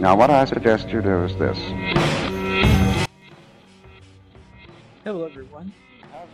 [0.00, 1.58] Now, what I suggest you do is this.
[5.04, 5.74] Hello, everyone.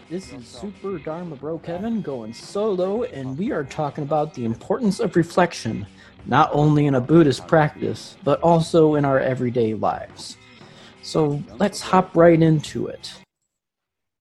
[0.08, 5.01] This is Super Dharma Bro Kevin going solo, and we are talking about the importance
[5.01, 5.84] of reflection,
[6.26, 10.37] not only in a Buddhist practice, but also in our everyday lives.
[11.03, 13.14] So let's hop right into it.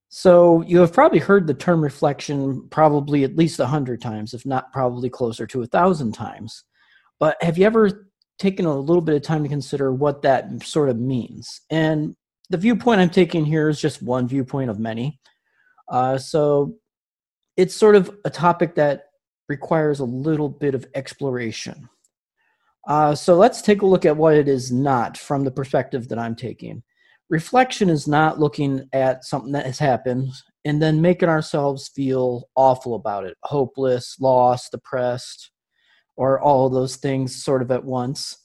[0.09, 4.43] So, you have probably heard the term reflection probably at least a hundred times, if
[4.43, 6.63] not probably closer to a thousand times.
[7.20, 8.07] But have you ever
[8.38, 11.62] taken a little bit of time to consider what that sort of means?
[11.70, 12.16] And
[12.49, 15.20] the viewpoint I'm taking here is just one viewpoint of many.
[15.89, 16.76] Uh, so,
[17.57, 19.05] it's sort of a topic that
[19.48, 21.90] requires a little bit of exploration.
[22.88, 26.20] Uh, so, let's take a look at what it is not from the perspective that
[26.20, 26.84] I'm taking
[27.29, 30.31] reflection is not looking at something that has happened
[30.63, 35.51] and then making ourselves feel awful about it hopeless lost depressed
[36.16, 38.38] or all those things sort of at once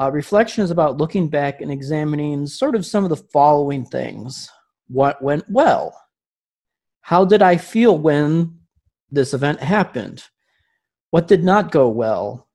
[0.00, 4.50] uh, reflection is about looking back and examining sort of some of the following things
[4.88, 5.96] what went well
[7.02, 8.58] how did i feel when
[9.10, 10.24] this event happened
[11.10, 12.48] what did not go well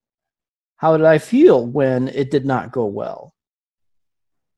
[0.77, 3.33] how did i feel when it did not go well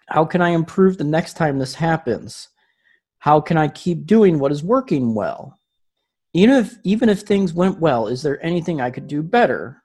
[0.10, 2.50] how can I improve the next time this happens?
[3.20, 5.60] How can I keep doing what is working well?
[6.34, 9.79] Even if even if things went well, is there anything I could do better?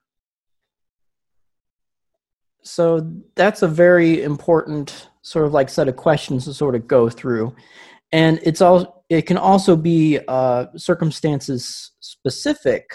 [2.65, 7.09] So that's a very important sort of like set of questions to sort of go
[7.09, 7.55] through.
[8.13, 12.87] And it's all it can also be uh, circumstances specific.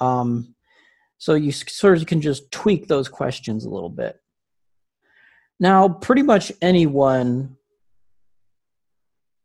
[0.00, 0.54] Um,
[1.18, 4.16] so you sort of can just tweak those questions a little bit.
[5.60, 7.56] Now, pretty much anyone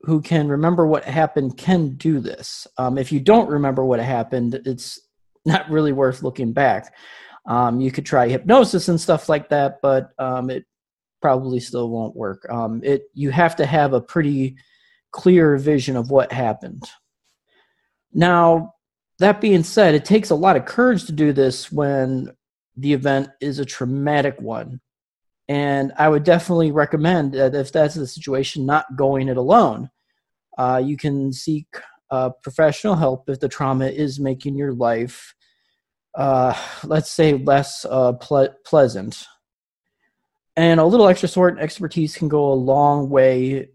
[0.01, 2.65] who can remember what happened can do this.
[2.77, 4.99] Um, if you don't remember what happened, it's
[5.45, 6.93] not really worth looking back.
[7.45, 10.65] Um, you could try hypnosis and stuff like that, but um, it
[11.21, 12.45] probably still won't work.
[12.49, 14.57] Um, it you have to have a pretty
[15.11, 16.83] clear vision of what happened.
[18.13, 18.73] Now,
[19.19, 22.31] that being said, it takes a lot of courage to do this when
[22.77, 24.79] the event is a traumatic one.
[25.47, 29.89] And I would definitely recommend that if that's the situation, not going it alone.
[30.57, 31.65] Uh, you can seek
[32.11, 35.33] uh, professional help if the trauma is making your life,
[36.19, 36.53] uh,
[36.83, 39.25] let's say, less uh, ple- pleasant.
[40.57, 43.69] And a little extra sort and expertise can go a long way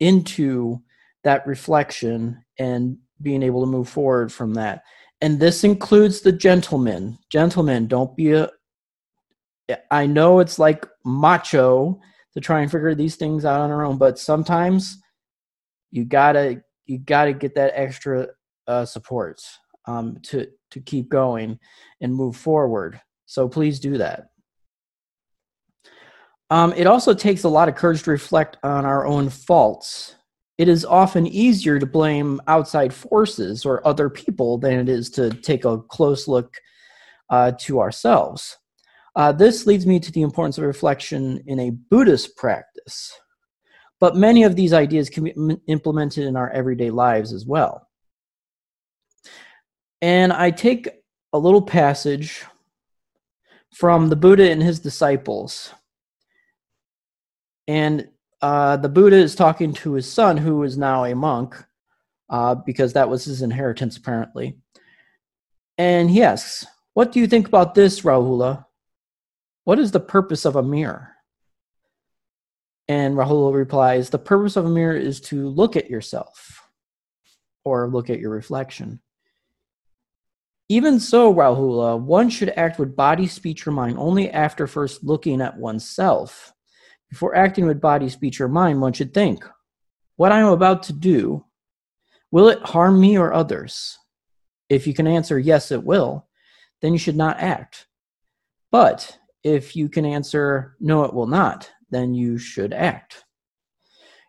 [0.00, 0.82] into
[1.22, 4.82] that reflection and being able to move forward from that.
[5.20, 7.16] And this includes the gentlemen.
[7.30, 8.50] Gentlemen, don't be a,
[9.92, 12.00] I know it's like macho
[12.34, 14.98] to try and figure these things out on our own, but sometimes
[15.92, 18.28] you gotta you gotta get that extra
[18.66, 19.40] uh, support
[19.88, 21.58] um, to to keep going
[22.00, 23.00] and move forward.
[23.26, 24.28] So please do that.
[26.50, 30.14] Um, it also takes a lot of courage to reflect on our own faults.
[30.58, 35.30] It is often easier to blame outside forces or other people than it is to
[35.30, 36.54] take a close look
[37.30, 38.56] uh, to ourselves.
[39.14, 43.12] Uh, this leads me to the importance of reflection in a Buddhist practice.
[44.00, 45.34] But many of these ideas can be
[45.66, 47.87] implemented in our everyday lives as well.
[50.00, 50.88] And I take
[51.32, 52.44] a little passage
[53.72, 55.72] from the Buddha and his disciples.
[57.66, 58.08] And
[58.40, 61.56] uh, the Buddha is talking to his son, who is now a monk,
[62.30, 64.58] uh, because that was his inheritance, apparently.
[65.76, 68.64] And he asks, What do you think about this, Rahula?
[69.64, 71.10] What is the purpose of a mirror?
[72.88, 76.62] And Rahula replies, The purpose of a mirror is to look at yourself
[77.64, 79.00] or look at your reflection.
[80.70, 85.40] Even so, Rahula, one should act with body, speech, or mind only after first looking
[85.40, 86.52] at oneself.
[87.08, 89.44] Before acting with body, speech, or mind, one should think,
[90.16, 91.46] What I am about to do,
[92.30, 93.96] will it harm me or others?
[94.68, 96.26] If you can answer yes, it will,
[96.82, 97.86] then you should not act.
[98.70, 103.24] But if you can answer, no, it will not, then you should act.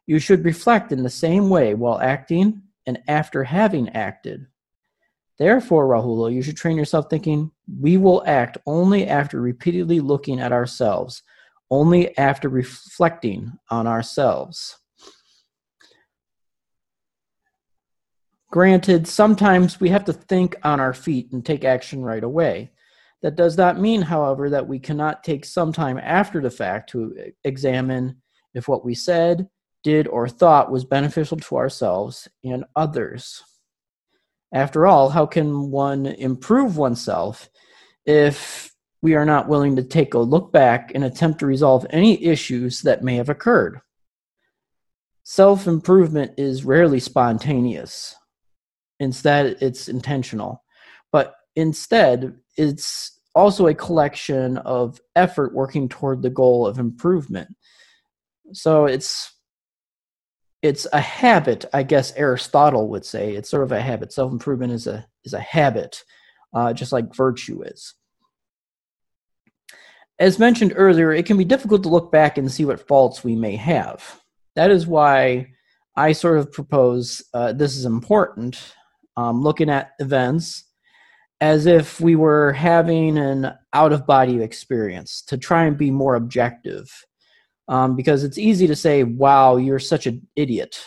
[0.06, 4.47] You should reflect in the same way while acting and after having acted.
[5.39, 10.51] Therefore, Rahula, you should train yourself thinking, we will act only after repeatedly looking at
[10.51, 11.24] ourselves,
[11.71, 14.77] only after reflecting on ourselves.
[18.51, 22.71] Granted, sometimes we have to think on our feet and take action right away.
[23.21, 27.31] That does not mean, however, that we cannot take some time after the fact to
[27.44, 28.21] examine
[28.53, 29.47] if what we said,
[29.83, 33.44] did, or thought was beneficial to ourselves and others.
[34.51, 37.50] After all, how can one improve oneself
[38.06, 38.69] if
[39.01, 42.81] we are not willing to take a look back and attempt to resolve any issues
[42.81, 43.80] that may have occurred.
[45.24, 48.16] Self improvement is rarely spontaneous.
[49.00, 50.63] Instead, it's intentional.
[51.12, 57.56] But instead, it's also a collection of effort working toward the goal of improvement.
[58.52, 59.34] So it's
[60.61, 63.35] it's a habit, I guess Aristotle would say.
[63.35, 64.11] It's sort of a habit.
[64.11, 66.03] Self improvement is a is a habit,
[66.53, 67.94] uh, just like virtue is.
[70.19, 73.35] As mentioned earlier, it can be difficult to look back and see what faults we
[73.35, 74.19] may have.
[74.56, 75.47] That is why
[75.95, 78.73] I sort of propose uh, this is important,
[79.15, 80.65] um, looking at events
[81.41, 86.15] as if we were having an out of body experience to try and be more
[86.15, 87.06] objective.
[87.69, 90.77] Um, because it's easy to say, wow, you're such an idiot.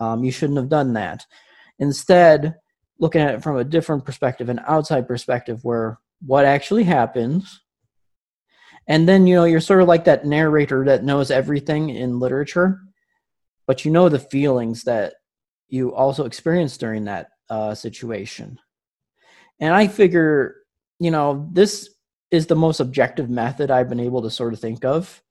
[0.00, 1.24] Um, you shouldn't have done that.
[1.78, 2.56] Instead,
[2.98, 7.62] looking at it from a different perspective, an outside perspective, where what actually happens
[8.88, 12.80] and then, you know, you're sort of like that narrator that knows everything in literature,
[13.66, 15.14] but you know the feelings that
[15.68, 18.58] you also experience during that uh, situation.
[19.58, 20.56] And I figure,
[21.00, 21.90] you know, this
[22.30, 25.22] is the most objective method I've been able to sort of think of.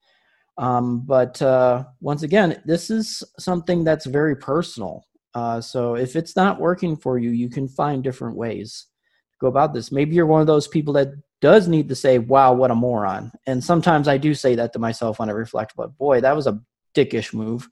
[0.57, 5.05] Um, but uh, once again, this is something that's very personal.
[5.33, 8.87] Uh, so if it's not working for you, you can find different ways
[9.31, 9.91] to go about this.
[9.91, 11.09] Maybe you're one of those people that
[11.41, 13.31] does need to say, wow, what a moron.
[13.45, 16.47] And sometimes I do say that to myself when I reflect, but boy, that was
[16.47, 16.61] a
[16.95, 17.67] dickish move.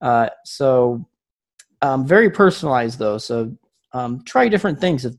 [0.00, 1.08] Uh, so
[1.80, 3.18] um, very personalized though.
[3.18, 3.56] So
[3.92, 5.14] um, try different things if,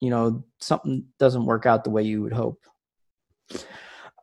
[0.00, 2.60] you know, something doesn't work out the way you would hope.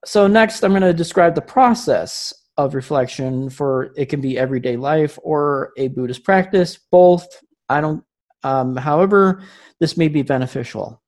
[0.05, 4.77] So next I'm going to describe the process of reflection for it can be everyday
[4.77, 7.27] life or a Buddhist practice, both.
[7.69, 8.03] I don't,
[8.43, 9.43] um, however,
[9.79, 11.01] this may be beneficial.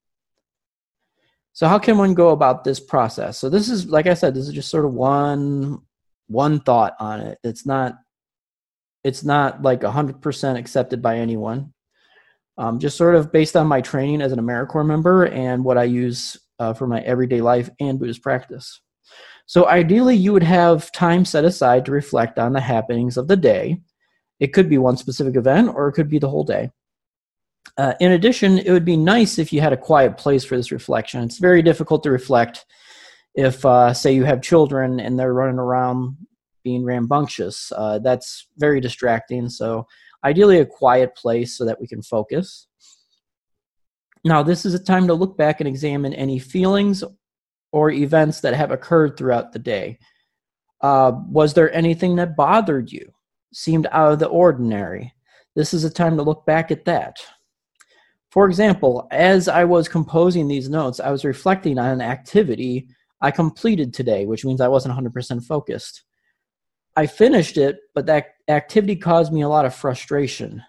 [1.53, 3.37] So how can one go about this process?
[3.37, 5.79] So this is like I said, this is just sort of one
[6.27, 7.37] one thought on it.
[7.43, 7.95] It's not
[9.03, 11.73] it's not like 100% accepted by anyone.
[12.57, 15.83] Um, just sort of based on my training as an AmeriCorps member and what I
[15.83, 18.81] use uh, for my everyday life and Buddhist practice.
[19.45, 23.37] So ideally, you would have time set aside to reflect on the happenings of the
[23.37, 23.81] day.
[24.39, 26.71] It could be one specific event or it could be the whole day.
[27.77, 30.71] Uh, in addition, it would be nice if you had a quiet place for this
[30.71, 31.23] reflection.
[31.23, 32.65] It's very difficult to reflect
[33.33, 36.15] if, uh, say, you have children and they're running around
[36.63, 37.71] being rambunctious.
[37.75, 39.49] Uh, that's very distracting.
[39.49, 39.87] So,
[40.23, 42.67] ideally, a quiet place so that we can focus.
[44.23, 47.03] Now, this is a time to look back and examine any feelings
[47.75, 49.99] or events that have occurred throughout the day.
[50.79, 53.11] Uh, was there anything that bothered you,
[53.53, 55.13] seemed out of the ordinary?
[55.57, 57.17] This is a time to look back at that.
[58.31, 62.87] For example, as I was composing these notes, I was reflecting on an activity
[63.19, 66.03] I completed today, which means I wasn't 100% focused.
[66.95, 70.63] I finished it, but that activity caused me a lot of frustration.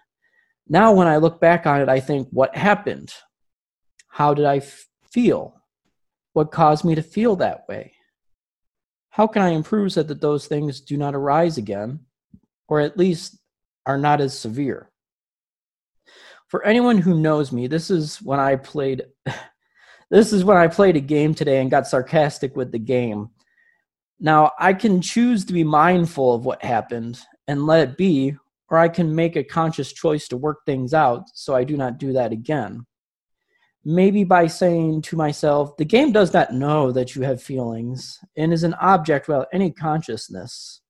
[0.67, 3.13] Now, when I look back on it, I think, what happened?
[4.09, 5.56] How did I f- feel?
[6.37, 7.93] What caused me to feel that way?
[9.09, 12.01] How can I improve so that those things do not arise again,
[12.67, 13.39] or at least
[13.87, 14.91] are not as severe?
[16.47, 19.05] for anyone who knows me, this is when I played
[20.11, 23.29] this is when I played a game today and got sarcastic with the game.
[24.19, 28.37] Now, I can choose to be mindful of what happened and let it be,
[28.69, 31.97] or I can make a conscious choice to work things out so I do not
[31.97, 32.85] do that again.
[33.89, 38.51] Maybe by saying to myself, the game does not know that you have feelings and
[38.51, 40.81] is an object without any consciousness.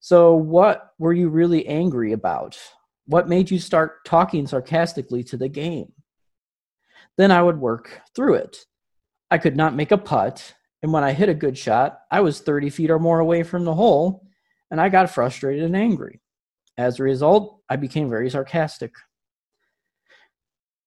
[0.00, 2.58] So, what were you really angry about?
[3.04, 5.92] What made you start talking sarcastically to the game?
[7.18, 8.56] Then I would work through it.
[9.30, 12.40] I could not make a putt, and when I hit a good shot, I was
[12.40, 14.26] 30 feet or more away from the hole,
[14.70, 16.22] and I got frustrated and angry.
[16.78, 18.94] As a result, I became very sarcastic.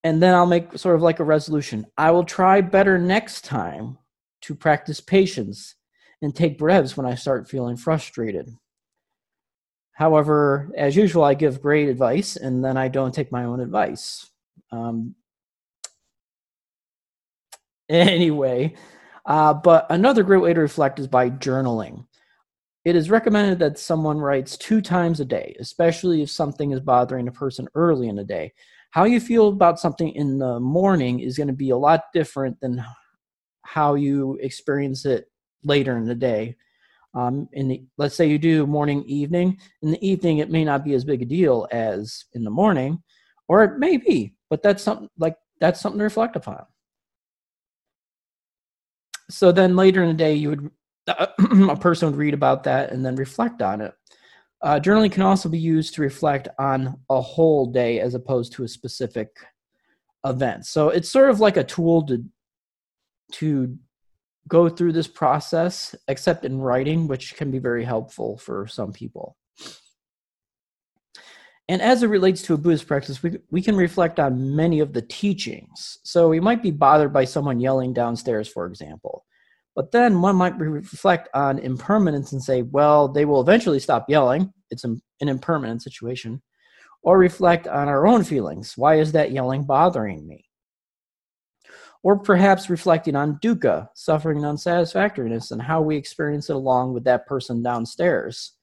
[0.05, 1.87] And then I'll make sort of like a resolution.
[1.97, 3.97] I will try better next time
[4.41, 5.73] to practice patience
[6.21, 8.55] and take breaths when I start feeling frustrated.
[9.93, 14.29] However, as usual, I give great advice and then I don't take my own advice.
[14.71, 15.15] Um,
[17.89, 18.75] anyway,
[19.25, 22.05] uh, but another great way to reflect is by journaling.
[22.83, 27.27] It is recommended that someone writes two times a day, especially if something is bothering
[27.27, 28.53] a person early in the day.
[28.95, 32.59] How you feel about something in the morning is going to be a lot different
[32.61, 32.83] than
[33.63, 35.25] how you experience it
[35.63, 36.55] later in the day
[37.13, 40.85] um, in the let's say you do morning evening in the evening it may not
[40.85, 43.01] be as big a deal as in the morning
[43.47, 46.63] or it may be but that's something like that's something to reflect upon
[49.29, 50.71] so then later in the day, you would
[51.07, 53.93] a person would read about that and then reflect on it.
[54.65, 58.63] Uh, journaling can also be used to reflect on a whole day as opposed to
[58.63, 59.29] a specific
[60.25, 60.65] event.
[60.65, 62.25] So it's sort of like a tool to
[63.33, 63.77] to
[64.47, 69.37] go through this process, except in writing, which can be very helpful for some people.
[71.67, 74.93] And as it relates to a Buddhist practice, we, we can reflect on many of
[74.93, 75.99] the teachings.
[76.03, 79.25] So we might be bothered by someone yelling downstairs, for example.
[79.75, 84.53] But then one might reflect on impermanence and say, well, they will eventually stop yelling.
[84.71, 86.41] It's an impermanent situation.
[87.03, 88.77] Or reflect on our own feelings.
[88.77, 90.45] Why is that yelling bothering me?
[92.03, 97.03] Or perhaps reflecting on dukkha, suffering and unsatisfactoriness, and how we experience it along with
[97.03, 98.53] that person downstairs.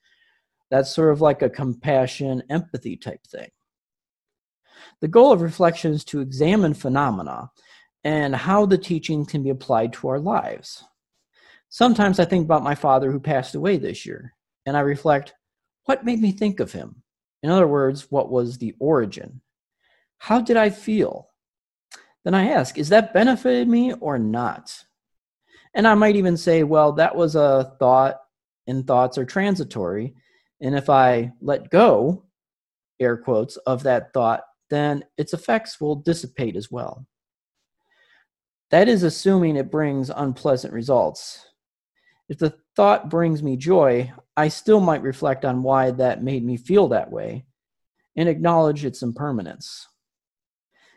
[0.71, 3.51] That's sort of like a compassion, empathy type thing.
[5.01, 7.51] The goal of reflection is to examine phenomena
[8.05, 10.85] and how the teaching can be applied to our lives.
[11.73, 14.35] Sometimes I think about my father who passed away this year,
[14.67, 15.33] and I reflect,
[15.87, 17.03] what made me think of him?
[17.43, 19.41] In other words, what was the origin?
[20.19, 21.31] How did I feel?
[22.27, 24.85] Then I ask, is that benefited me or not?
[25.73, 28.21] And I might even say, well, that was a thought,
[28.67, 30.15] and thoughts are transitory.
[30.61, 32.27] And if I let go,
[33.01, 37.07] air quotes, of that thought, then its effects will dissipate as well.
[38.71, 41.49] That is assuming it brings unpleasant results.
[42.33, 46.57] If the thought brings me joy, I still might reflect on why that made me
[46.57, 47.45] feel that way
[48.17, 49.87] and acknowledge its impermanence.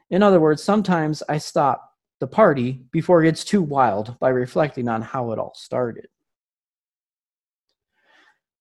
[0.10, 4.88] In other words, sometimes I stop the party before it gets too wild by reflecting
[4.88, 6.08] on how it all started.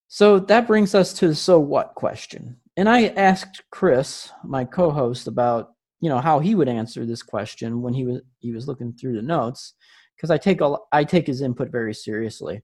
[0.08, 2.56] So that brings us to the so what question.
[2.76, 7.82] And I asked Chris, my co-host, about you know how he would answer this question
[7.82, 9.74] when he was he was looking through the notes
[10.16, 12.62] because I take a I take his input very seriously.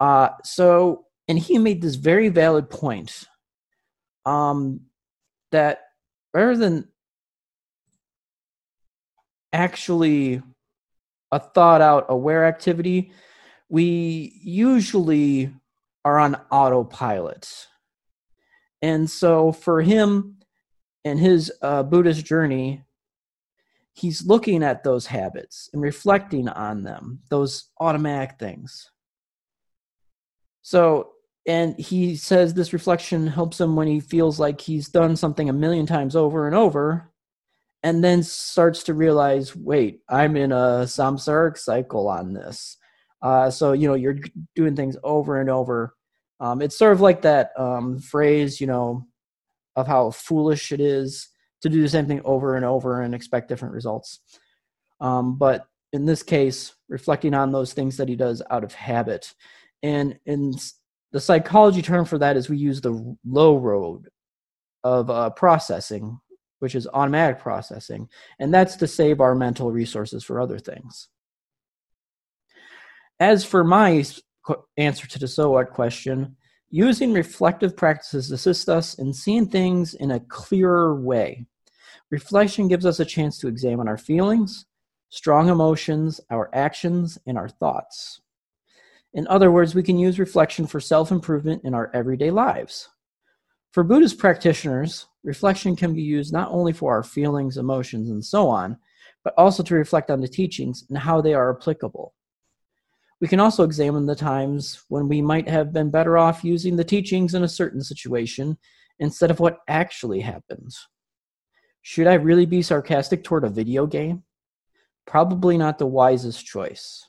[0.00, 3.24] Uh, so and he made this very valid point
[4.24, 4.80] um,
[5.52, 5.80] that
[6.34, 6.88] rather than
[9.52, 10.42] actually
[11.32, 13.12] a thought out aware activity,
[13.68, 15.52] we usually
[16.04, 17.66] are on autopilot.
[18.82, 20.36] And so for him
[21.04, 22.84] and his uh, Buddhist journey,
[23.96, 28.90] he's looking at those habits and reflecting on them, those automatic things.
[30.62, 31.12] So,
[31.46, 35.52] and he says this reflection helps him when he feels like he's done something a
[35.52, 37.12] million times over and over
[37.82, 42.76] and then starts to realize wait i'm in a samsaric cycle on this.
[43.22, 44.18] Uh, so you know you're
[44.54, 45.94] doing things over and over.
[46.38, 49.06] Um, it's sort of like that um, phrase you know
[49.74, 51.28] of how foolish it is
[51.70, 54.20] to do the same thing over and over and expect different results
[55.00, 59.32] um, but in this case reflecting on those things that he does out of habit
[59.82, 60.52] and in
[61.12, 64.08] the psychology term for that is we use the low road
[64.84, 66.18] of uh, processing
[66.58, 68.08] which is automatic processing,
[68.38, 71.08] and that's to save our mental resources for other things.
[73.20, 74.04] As for my
[74.76, 76.36] answer to the so what question,
[76.70, 81.46] using reflective practices assists us in seeing things in a clearer way.
[82.10, 84.66] Reflection gives us a chance to examine our feelings,
[85.08, 88.20] strong emotions, our actions, and our thoughts.
[89.12, 92.88] In other words, we can use reflection for self improvement in our everyday lives.
[93.72, 98.48] For Buddhist practitioners, reflection can be used not only for our feelings, emotions, and so
[98.48, 98.78] on,
[99.24, 102.14] but also to reflect on the teachings and how they are applicable.
[103.20, 106.84] We can also examine the times when we might have been better off using the
[106.84, 108.56] teachings in a certain situation
[108.98, 110.86] instead of what actually happens.
[111.88, 114.24] Should I really be sarcastic toward a video game?
[115.06, 117.08] Probably not the wisest choice.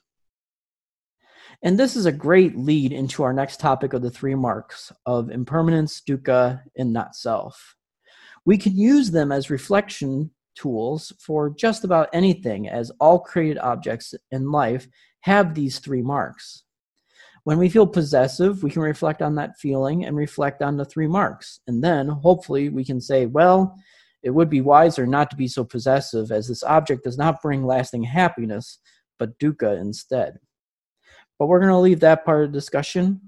[1.64, 5.32] And this is a great lead into our next topic of the three marks of
[5.32, 7.76] impermanence, dukkha, and not self.
[8.46, 14.14] We can use them as reflection tools for just about anything, as all created objects
[14.30, 14.88] in life
[15.22, 16.66] have these three marks.
[17.46, 21.08] When we feel possessive, we can reflect on that feeling and reflect on the three
[21.08, 21.62] marks.
[21.66, 23.76] And then hopefully we can say, well,
[24.28, 27.66] it would be wiser not to be so possessive, as this object does not bring
[27.66, 28.80] lasting happiness,
[29.18, 30.38] but dukkha instead.
[31.40, 33.22] But we're going to leave that part of the discussion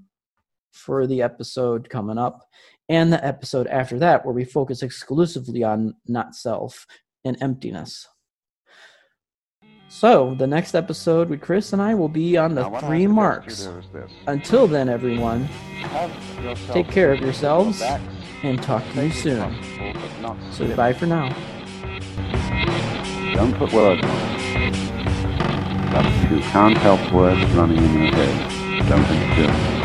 [0.72, 2.46] for the episode coming up
[2.90, 6.86] and the episode after that, where we focus exclusively on not self
[7.24, 8.06] and emptiness.
[9.88, 13.70] So, the next episode with Chris and I will be on the three marks.
[14.26, 15.48] Until then, everyone,
[16.74, 17.82] take care of yourselves
[18.42, 19.62] and talk to you soon.
[20.52, 21.28] So, bye for now.
[23.34, 24.90] Don't put words on it.
[25.92, 29.79] But you can't help words running in your head, don't interfere.